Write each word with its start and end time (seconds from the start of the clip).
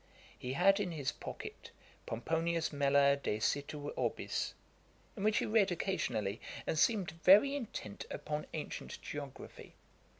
He 0.35 0.53
had 0.53 0.79
in 0.79 0.91
his 0.93 1.11
pocket 1.11 1.69
'Pomponius 2.07 2.73
Mela 2.73 3.15
de 3.17 3.37
situ 3.39 3.89
Orbis,' 3.91 4.55
in 5.15 5.21
which 5.23 5.37
he 5.37 5.45
read 5.45 5.71
occasionally, 5.71 6.41
and 6.65 6.79
seemed 6.79 7.11
very 7.23 7.53
intent 7.55 8.07
upon 8.09 8.47
ancient 8.55 8.99
geography. 9.03 9.75